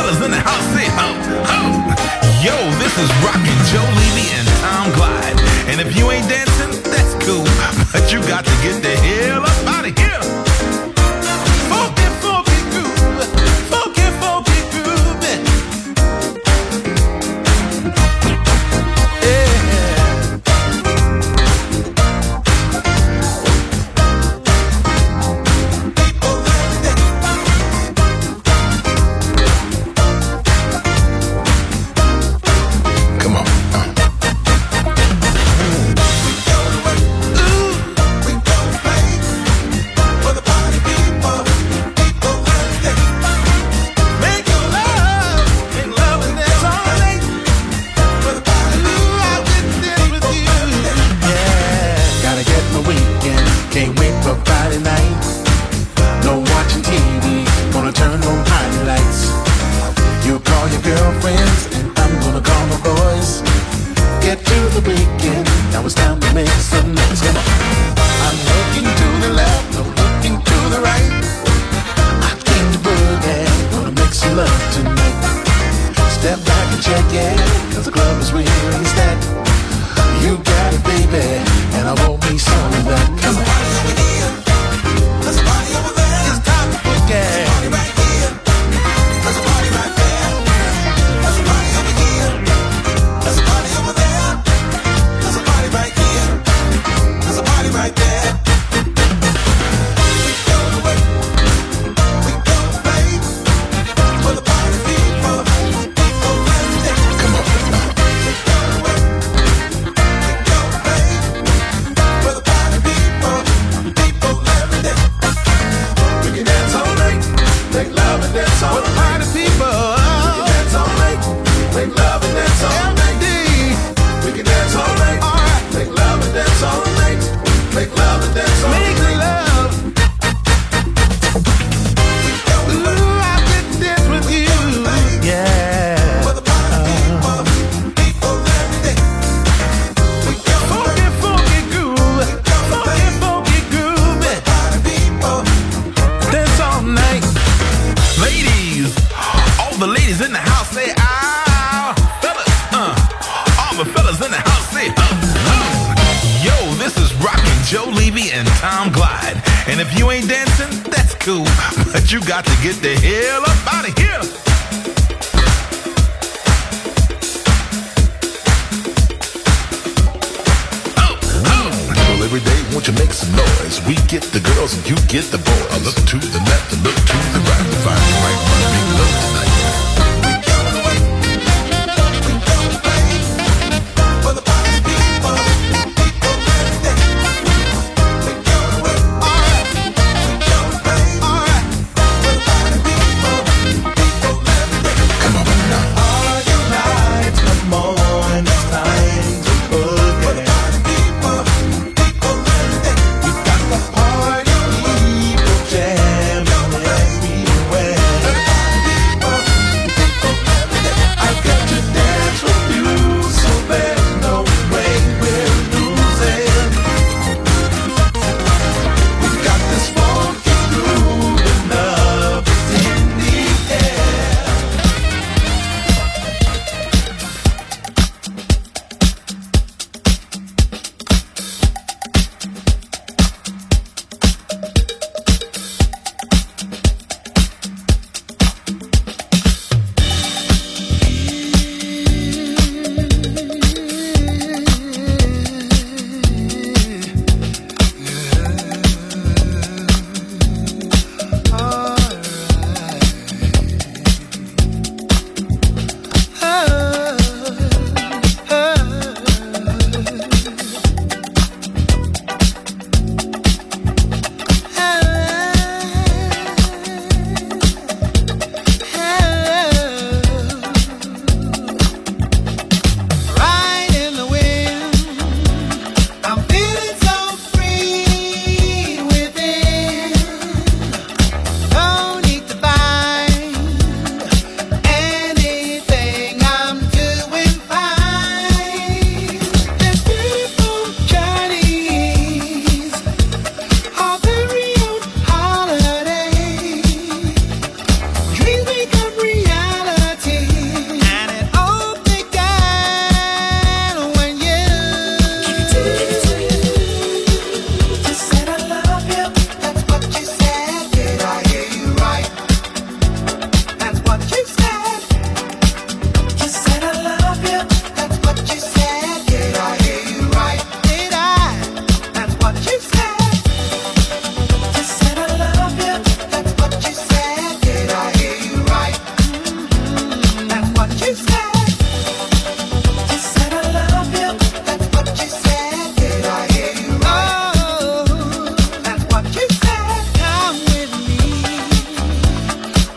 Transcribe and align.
Fellas 0.00 0.24
in 0.24 0.30
the 0.30 0.40
house 0.40 0.66
say 0.72 0.88
ho, 0.96 1.08
ho. 1.50 1.60
Yo, 2.40 2.56
this 2.80 2.94
is 2.96 3.08
Rockin' 3.20 3.60
Joe 3.68 3.84
Levy 4.00 4.32
and 4.32 4.48
Tom 4.64 4.88
Glide. 4.96 5.38
And 5.68 5.76
if 5.80 5.94
you 5.96 6.10
ain't 6.10 6.28
dancing, 6.28 6.72
that's 6.88 7.14
cool. 7.24 7.44
But 7.92 8.12
you 8.12 8.20
got 8.22 8.44
to 8.44 8.54
get 8.62 8.80
the 8.86 8.94
hell 9.04 9.19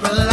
Relax. 0.04 0.33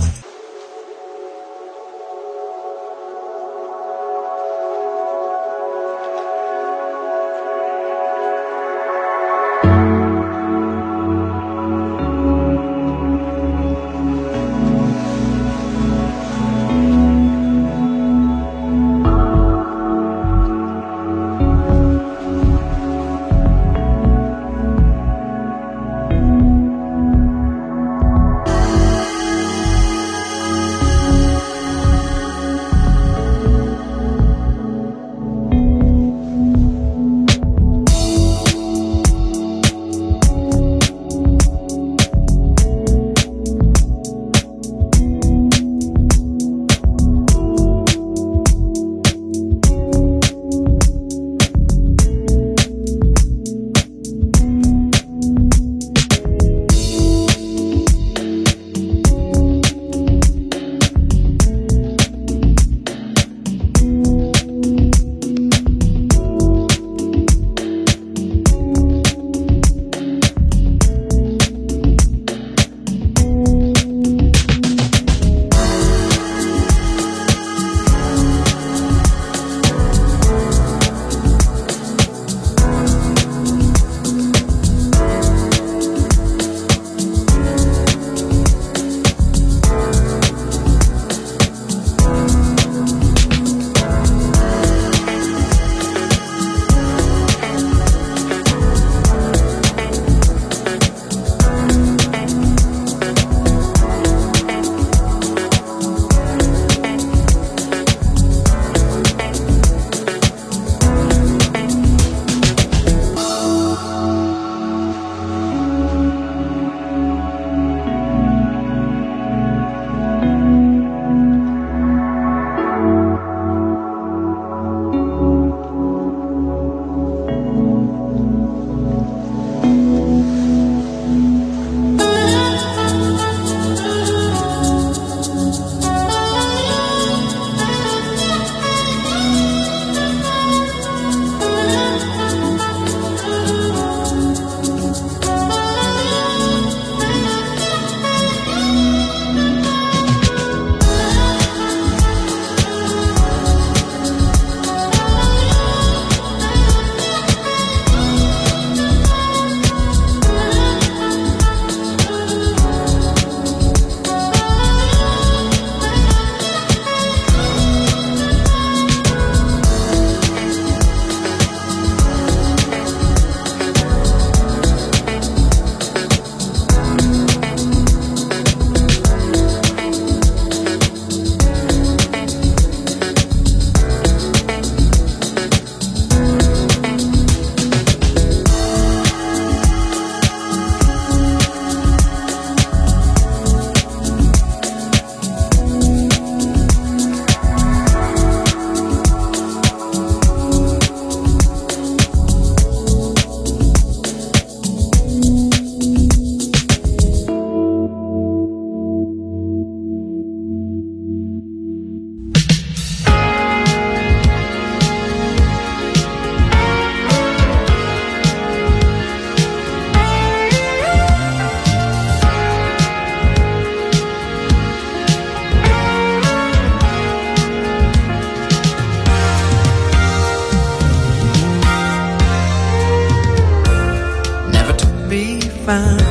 found 235.71 236.10